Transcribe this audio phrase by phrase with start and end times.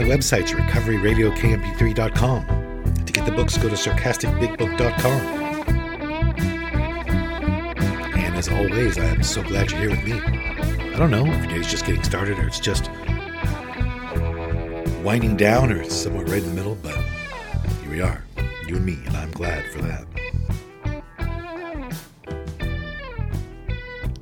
[0.00, 2.46] my website, recoveryradiokmp3.com.
[3.04, 5.20] To get the books, go to sarcasticbigbook.com.
[8.16, 10.14] And as always, I am so glad you're here with me.
[10.14, 12.90] I don't know if your day's just getting started or it's just
[15.02, 16.96] winding down or it's somewhere right in the middle, but
[17.82, 18.24] here we are,
[18.66, 20.06] you and me, and I'm glad for that.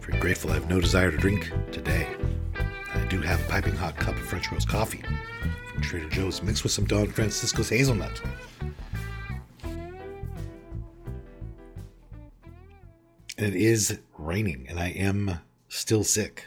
[0.00, 2.06] Very grateful I have no desire to drink today.
[2.94, 5.02] I do have a piping hot cup of French roast coffee
[5.84, 8.20] Trader Joe's mixed with some Don Francisco's hazelnut.
[13.36, 16.46] And it is raining, and I am still sick.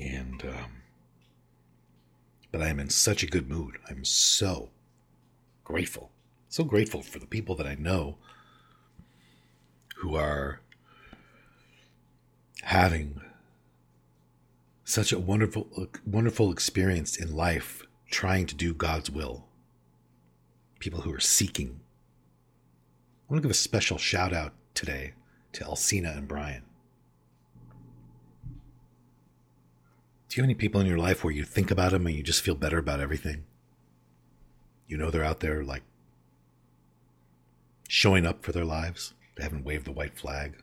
[0.00, 0.82] And, um,
[2.50, 3.78] but I am in such a good mood.
[3.88, 4.70] I'm so
[5.64, 6.10] grateful.
[6.48, 8.16] So grateful for the people that I know
[9.96, 10.60] who are
[12.62, 13.20] having
[14.88, 15.68] such a wonderful
[16.06, 19.44] wonderful experience in life trying to do God's will.
[20.78, 21.80] People who are seeking.
[23.28, 25.12] I want to give a special shout out today
[25.52, 26.62] to Elsina and Brian.
[30.28, 32.22] Do you have any people in your life where you think about them and you
[32.22, 33.44] just feel better about everything?
[34.86, 35.82] You know they're out there like
[37.88, 39.12] showing up for their lives.
[39.36, 40.62] They haven't waved the white flag.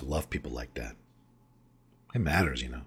[0.00, 0.96] I love people like that.
[2.14, 2.82] It matters, you know.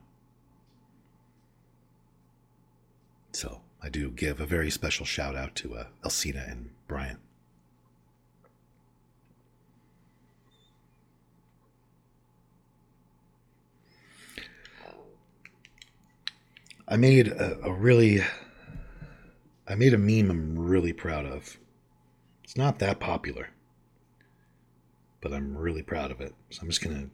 [3.31, 7.17] So I do give a very special shout out to uh, Alcina and Brian.
[16.87, 18.21] I made a, a really,
[19.67, 21.59] I made a meme I'm really proud of.
[22.43, 23.49] It's not that popular,
[25.21, 26.33] but I'm really proud of it.
[26.49, 27.11] So I'm just going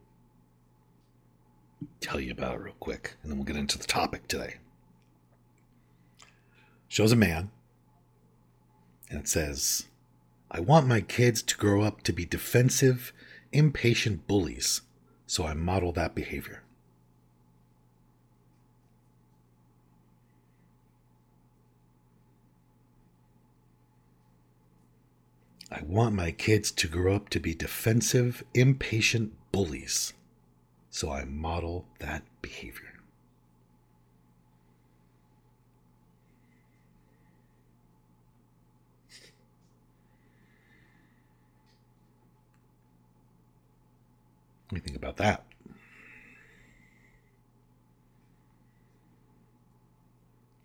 [1.81, 4.55] to tell you about it real quick, and then we'll get into the topic today.
[6.88, 7.51] Shows a man,
[9.09, 9.88] and it says,
[10.51, 13.11] I want my kids to grow up to be defensive,
[13.51, 14.81] impatient bullies,
[15.27, 16.61] so I model that behavior.
[25.71, 30.13] I want my kids to grow up to be defensive, impatient bullies.
[30.89, 32.93] So I model that behavior.
[44.69, 45.45] Do you think about that?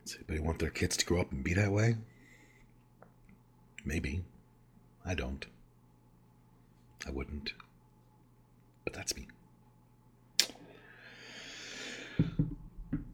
[0.05, 1.97] Does anybody want their kids to grow up and be that way?
[3.85, 4.23] Maybe.
[5.11, 5.45] I don't.
[7.05, 7.53] I wouldn't.
[8.85, 9.27] But that's me.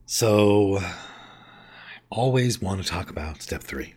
[0.05, 0.93] So, I
[2.11, 3.95] always want to talk about step three.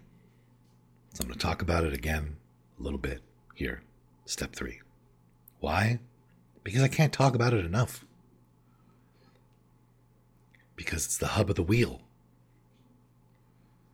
[1.13, 2.37] So, I'm going to talk about it again
[2.79, 3.19] a little bit
[3.53, 3.81] here.
[4.25, 4.79] Step three.
[5.59, 5.99] Why?
[6.63, 8.05] Because I can't talk about it enough.
[10.77, 11.99] Because it's the hub of the wheel.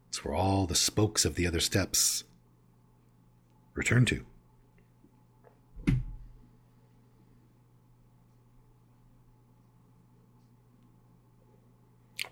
[0.09, 2.23] It's where all the spokes of the other steps
[3.75, 4.25] return to.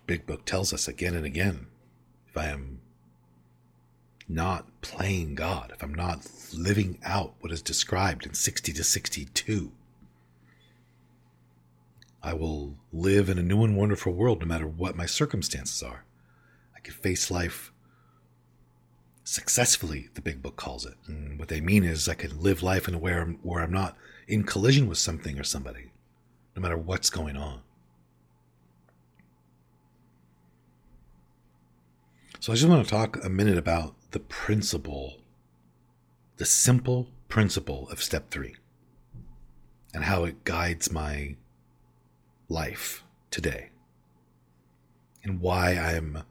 [0.06, 1.68] Big Book tells us again and again
[2.28, 2.82] if I am
[4.28, 9.72] not playing God, if I'm not living out what is described in 60 to 62,
[12.22, 16.06] I will live in a new and wonderful world no matter what my circumstances are.
[16.76, 17.73] I can face life
[19.24, 20.96] successfully, the big book calls it.
[21.08, 23.98] And what they mean is I can live life in a way where I'm not
[24.28, 25.92] in collision with something or somebody,
[26.56, 27.62] no matter what's going on.
[32.40, 35.22] So I just want to talk a minute about the principle,
[36.38, 38.56] the simple principle of step three,
[39.94, 41.38] and how it guides my
[42.50, 43.70] life today,
[45.24, 46.24] and why I'm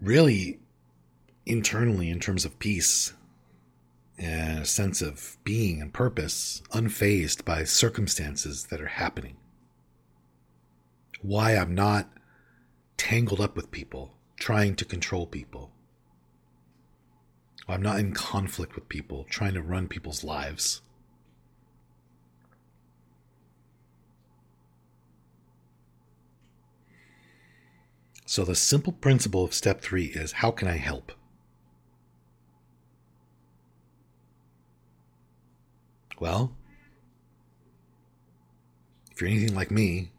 [0.00, 0.60] really
[1.46, 3.14] internally, in terms of peace
[4.18, 9.36] and a sense of being and purpose, unfazed by circumstances that are happening
[11.22, 12.10] why I'm not
[12.96, 15.72] tangled up with people, trying to control people.
[17.68, 20.80] I'm not in conflict with people, trying to run people's lives.
[28.28, 31.12] So, the simple principle of step three is how can I help?
[36.20, 36.54] Well,
[39.10, 40.12] if you're anything like me,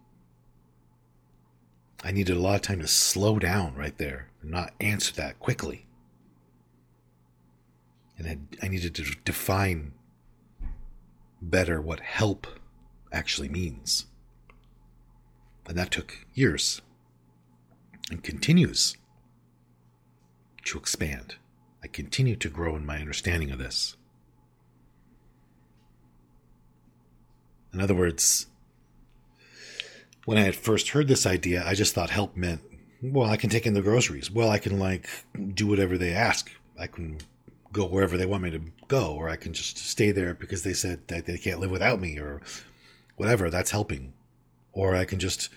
[2.03, 5.39] I needed a lot of time to slow down right there and not answer that
[5.39, 5.85] quickly.
[8.17, 9.91] And I, needed to define
[11.43, 12.47] better what help
[13.11, 14.07] actually means.
[15.67, 16.81] And that took years
[18.09, 18.95] and continues
[20.65, 21.35] to expand.
[21.83, 23.95] I continue to grow in my understanding of this.
[27.73, 28.47] In other words,
[30.25, 32.61] when I had first heard this idea, I just thought help meant,
[33.01, 34.29] well, I can take in the groceries.
[34.29, 35.07] Well, I can like
[35.53, 36.51] do whatever they ask.
[36.77, 37.19] I can
[37.71, 40.73] go wherever they want me to go, or I can just stay there because they
[40.73, 42.41] said that they can't live without me, or
[43.15, 43.49] whatever.
[43.49, 44.13] That's helping.
[44.73, 45.49] Or I can just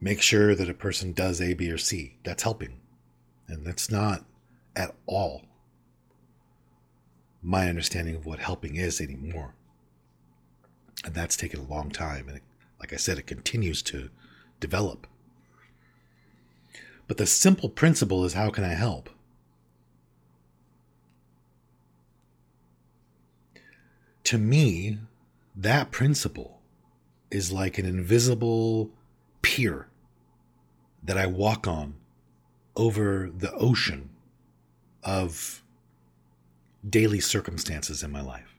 [0.00, 2.18] make sure that a person does A, B, or C.
[2.24, 2.80] That's helping.
[3.48, 4.24] And that's not
[4.74, 5.42] at all
[7.42, 9.54] my understanding of what helping is anymore.
[11.04, 12.28] And that's taken a long time.
[12.28, 12.42] And it
[12.80, 14.10] like I said, it continues to
[14.60, 15.06] develop.
[17.08, 19.10] But the simple principle is how can I help?
[24.24, 24.98] To me,
[25.54, 26.60] that principle
[27.30, 28.90] is like an invisible
[29.46, 29.86] pier
[31.04, 31.94] that I walk on
[32.74, 34.10] over the ocean
[35.04, 35.62] of
[36.88, 38.56] daily circumstances in my life.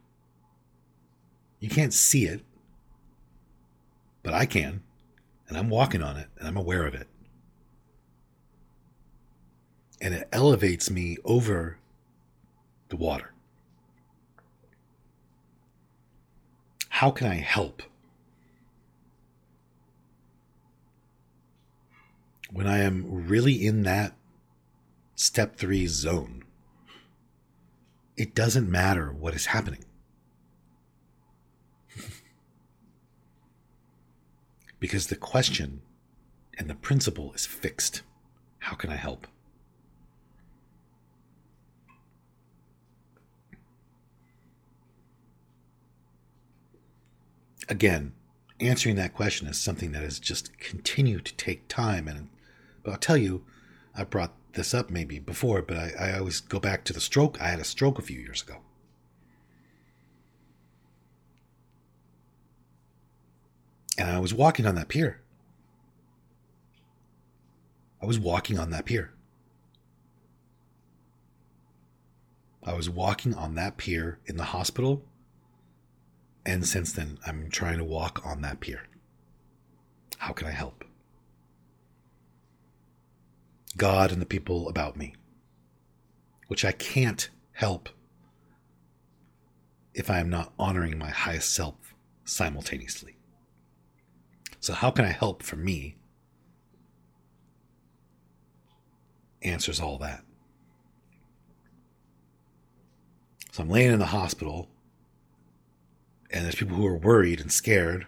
[1.59, 2.41] You can't see it,
[4.23, 4.81] but I can,
[5.49, 7.07] and I'm walking on it, and I'm aware of it.
[9.99, 11.79] And it elevates me over
[12.87, 13.33] the water.
[16.87, 17.83] How can I help?
[22.51, 24.15] When I am really in that
[25.15, 26.43] step three zone,
[28.15, 29.83] it doesn't matter what is happening.
[34.79, 35.81] because the question
[36.57, 38.01] and the principle is fixed.
[38.59, 39.27] How can I help?
[47.69, 48.13] Again,
[48.59, 52.07] answering that question is something that has just continued to take time.
[52.07, 52.29] And
[52.91, 53.43] I'll tell you,
[53.95, 57.39] I brought this up maybe before, but I, I always go back to the stroke.
[57.41, 58.57] I had a stroke a few years ago.
[63.97, 65.21] And I was walking on that pier.
[68.01, 69.11] I was walking on that pier.
[72.63, 75.03] I was walking on that pier in the hospital.
[76.45, 78.83] And since then, I'm trying to walk on that pier.
[80.17, 80.83] How can I help?
[83.77, 85.15] God and the people about me,
[86.47, 87.89] which I can't help
[89.93, 93.17] if I am not honoring my highest self simultaneously.
[94.59, 95.95] So, how can I help for me?
[99.41, 100.23] Answers all that.
[103.51, 104.69] So, I'm laying in the hospital,
[106.31, 108.07] and there's people who are worried and scared.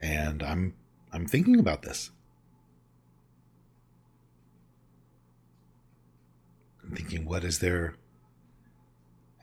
[0.00, 0.74] And I'm
[1.12, 2.10] I'm thinking about this.
[6.86, 7.94] I'm thinking, what is there?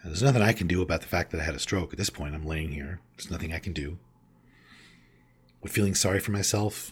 [0.03, 1.93] There's nothing I can do about the fact that I had a stroke.
[1.93, 3.00] At this point, I'm laying here.
[3.15, 3.97] There's nothing I can do.
[5.62, 6.91] Would feeling sorry for myself,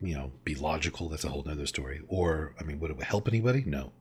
[0.00, 1.10] you know, be logical?
[1.10, 2.00] That's a whole nother story.
[2.08, 3.64] Or, I mean, would it help anybody?
[3.66, 3.92] No.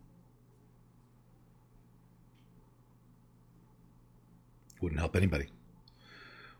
[4.82, 5.48] Wouldn't help anybody.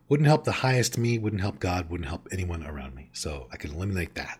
[0.10, 3.10] Wouldn't help the highest me, wouldn't help God, wouldn't help anyone around me.
[3.14, 4.40] So I can eliminate that.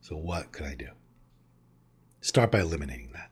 [0.00, 0.88] So what could I do?
[2.20, 3.30] Start by eliminating that.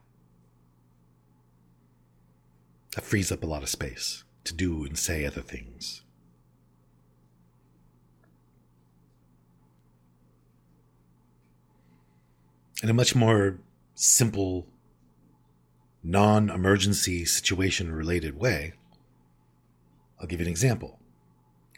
[2.95, 6.03] That frees up a lot of space to do and say other things.
[12.83, 13.59] In a much more
[13.95, 14.67] simple,
[16.03, 18.75] non emergency situation related way,
[20.21, 20.99] I'll give you an example.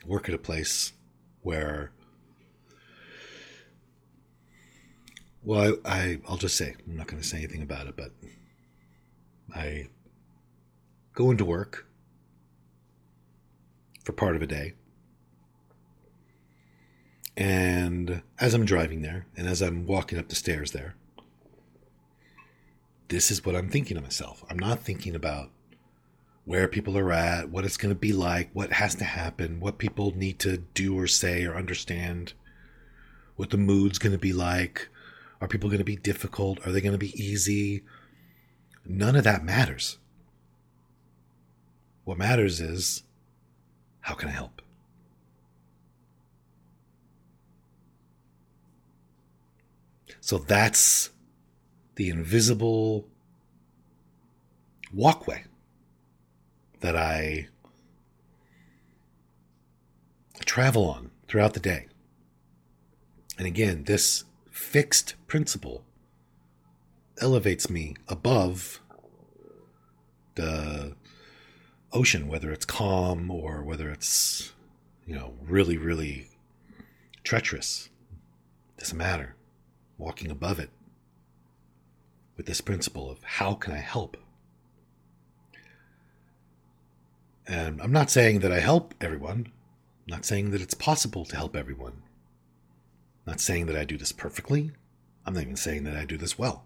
[0.02, 0.92] I work at a place
[1.42, 1.92] where
[5.48, 8.12] well, I, I, I'll just say, I'm not going to say anything about it, but
[9.54, 9.88] I
[11.14, 11.86] go into work
[14.04, 14.74] for part of a day.
[17.34, 20.96] And as I'm driving there, and as I'm walking up the stairs there,
[23.08, 24.44] this is what I'm thinking to myself.
[24.50, 25.48] I'm not thinking about
[26.44, 29.78] where people are at, what it's going to be like, what has to happen, what
[29.78, 32.34] people need to do or say or understand,
[33.36, 34.90] what the mood's going to be like.
[35.40, 36.66] Are people going to be difficult?
[36.66, 37.82] Are they going to be easy?
[38.84, 39.98] None of that matters.
[42.04, 43.02] What matters is
[44.00, 44.62] how can I help?
[50.20, 51.10] So that's
[51.94, 53.06] the invisible
[54.92, 55.44] walkway
[56.80, 57.48] that I
[60.44, 61.88] travel on throughout the day.
[63.36, 64.24] And again, this
[64.58, 65.84] fixed principle
[67.22, 68.80] elevates me above
[70.34, 70.94] the
[71.92, 74.52] ocean, whether it's calm or whether it's,
[75.06, 76.28] you know, really, really
[77.22, 77.88] treacherous.
[78.78, 79.36] Doesn't matter
[79.96, 80.70] walking above it
[82.36, 84.16] with this principle of how can I help?
[87.46, 89.46] And I'm not saying that I help everyone.
[89.46, 92.02] I'm not saying that it's possible to help everyone.
[93.28, 94.70] Not saying that I do this perfectly.
[95.26, 96.64] I'm not even saying that I do this well.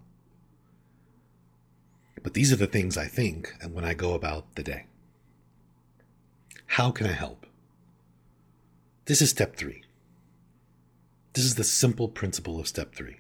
[2.23, 4.87] But these are the things I think when I go about the day.
[6.67, 7.47] How can I help?
[9.07, 9.83] This is step three.
[11.33, 13.17] This is the simple principle of step three.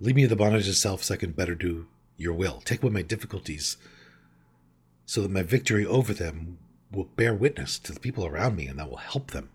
[0.00, 2.62] Lead me the bondage of self so I can better do your will.
[2.64, 3.76] Take away my difficulties
[5.04, 6.56] so that my victory over them
[6.90, 9.50] will bear witness to the people around me and that will help them.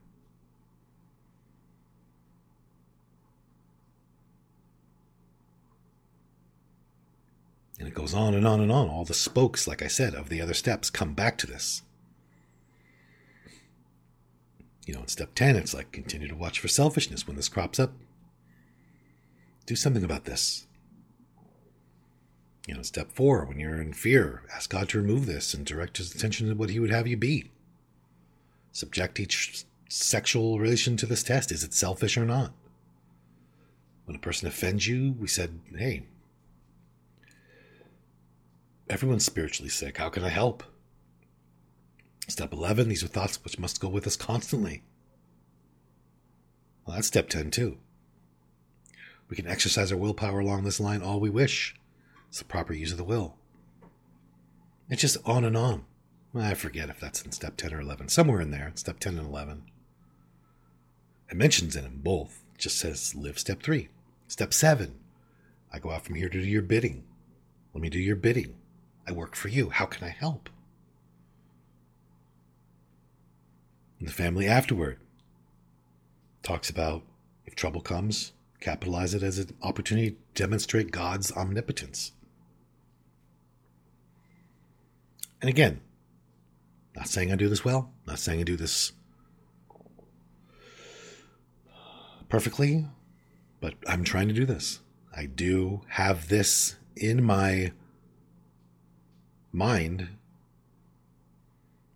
[7.86, 8.90] And it goes on and on and on.
[8.90, 11.84] All the spokes, like I said, of the other steps come back to this.
[14.88, 17.80] You know, in step 10, it's like continue to watch for selfishness when this crops
[17.80, 17.94] up.
[19.68, 20.66] Do something about this.
[22.66, 25.98] You know, step four, when you're in fear, ask God to remove this and direct
[25.98, 27.52] his attention to what he would have you be.
[28.72, 31.52] Subject each sexual relation to this test.
[31.52, 32.52] Is it selfish or not?
[34.06, 36.08] When a person offends you, we said, hey,
[38.96, 39.98] everyone's spiritually sick.
[39.98, 40.64] How can I help?
[42.30, 44.84] Step 11, these are thoughts which must go with us constantly.
[46.86, 47.78] Well, that's step 10 too.
[49.28, 51.76] We can exercise our willpower along this line all we wish.
[52.30, 53.36] It's the proper use of the will.
[54.90, 55.84] It's just on and on.
[56.34, 58.08] I forget if that's in step 10 or 11.
[58.08, 59.64] Somewhere in there, step 10 and 11.
[61.30, 62.46] It mentions in them both.
[62.56, 63.90] It just says live step 3.
[64.30, 64.96] Step 7.
[65.74, 67.04] I go out from here to do your bidding.
[67.74, 68.56] Let me do your bidding.
[69.08, 69.70] I work for you.
[69.70, 70.50] How can I help?
[74.00, 75.00] And the family afterward
[76.44, 77.04] talks about
[77.46, 82.12] if trouble comes, capitalize it as an opportunity to demonstrate God's omnipotence.
[85.42, 85.82] And again,
[86.96, 88.94] not saying I do this well, not saying I do this
[92.30, 92.86] perfectly,
[93.60, 94.80] but I'm trying to do this.
[95.16, 97.72] I do have this in my
[99.56, 100.10] mind.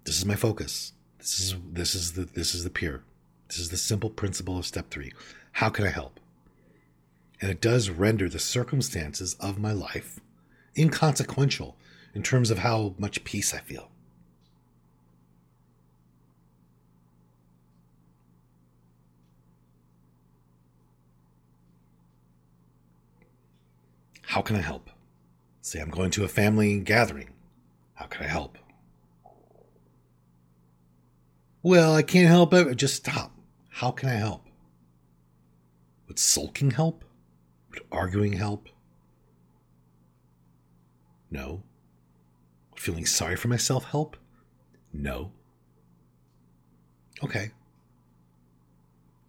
[0.05, 0.93] This is my focus.
[1.19, 3.03] This is this is the this is the pure.
[3.47, 5.11] This is the simple principle of step 3.
[5.53, 6.19] How can I help?
[7.41, 10.19] and it does render the circumstances of my life
[10.77, 11.75] inconsequential
[12.13, 13.89] in terms of how much peace I feel.
[24.23, 24.89] How can I help?
[25.61, 27.29] Say I'm going to a family gathering.
[27.99, 28.57] How can I help?
[31.61, 32.77] Well, I can't help it.
[32.77, 33.33] Just stop.
[33.67, 34.45] How can I help?
[36.07, 37.03] Would sulking help?
[37.69, 38.69] Would arguing help?
[41.29, 41.61] No.
[42.71, 44.15] Would feeling sorry for myself help?
[44.93, 45.33] No.
[47.21, 47.51] Okay.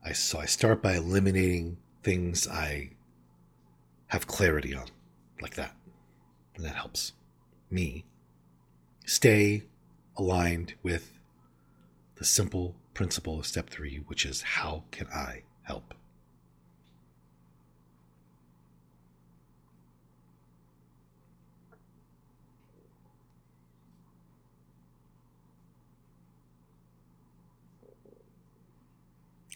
[0.04, 2.90] I so I start by eliminating things I
[4.06, 4.86] have clarity on,
[5.42, 5.74] like that.
[6.54, 7.14] And that helps
[7.68, 8.04] me
[9.11, 9.64] stay
[10.17, 11.19] aligned with
[12.14, 15.95] the simple principle of step three, which is how can I help?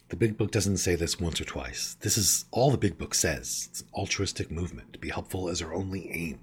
[0.08, 1.96] The big book doesn't say this once or twice.
[2.00, 3.68] This is all the big book says.
[3.70, 4.92] It's an altruistic movement.
[4.94, 6.40] To be helpful is our only aim.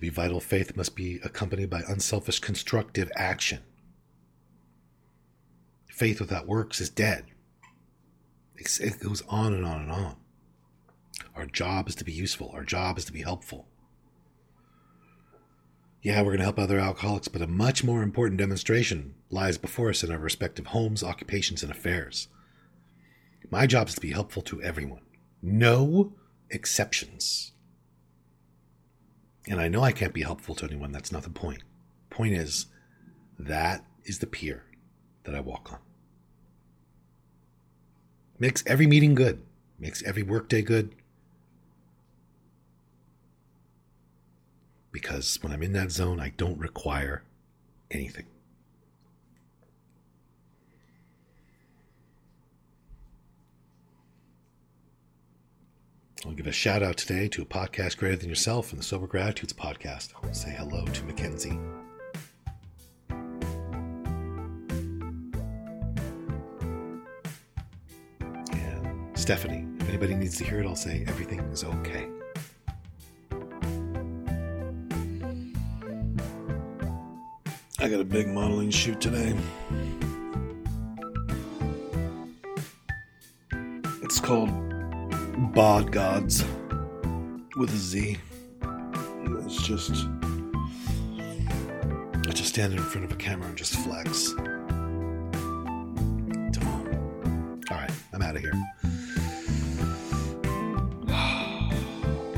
[0.00, 3.58] To be vital faith must be accompanied by unselfish constructive action.
[5.90, 7.26] Faith without works is dead.
[8.56, 10.16] It goes on and on and on.
[11.36, 12.50] Our job is to be useful.
[12.54, 13.68] Our job is to be helpful.
[16.00, 19.90] Yeah, we're going to help other alcoholics, but a much more important demonstration lies before
[19.90, 22.28] us in our respective homes, occupations, and affairs.
[23.50, 25.02] My job is to be helpful to everyone.
[25.42, 26.14] No
[26.48, 27.49] exceptions.
[29.48, 30.92] And I know I can't be helpful to anyone.
[30.92, 31.62] That's not the point.
[32.10, 32.66] Point is,
[33.38, 34.64] that is the pier
[35.24, 35.78] that I walk on.
[38.38, 39.42] Makes every meeting good,
[39.78, 40.94] makes every workday good.
[44.92, 47.22] Because when I'm in that zone, I don't require
[47.90, 48.26] anything.
[56.26, 59.06] I'll give a shout out today to a podcast greater than yourself and the Sober
[59.06, 60.12] Gratitudes podcast.
[60.22, 61.58] I'll say hello to Mackenzie.
[68.52, 69.66] And Stephanie.
[69.80, 72.06] If anybody needs to hear it, I'll say everything is okay.
[77.78, 79.34] I got a big modeling shoot today.
[84.02, 84.69] It's called
[85.40, 86.44] Bod Gods
[87.56, 88.18] with a Z.
[88.62, 90.06] It's just
[92.28, 94.32] I just stand in front of a camera and just flex.
[97.70, 98.52] All right, I'm out of here.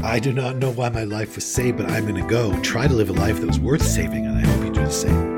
[0.05, 2.87] I do not know why my life was saved, but I'm going to go try
[2.87, 5.32] to live a life that was worth saving, and I hope you do the same.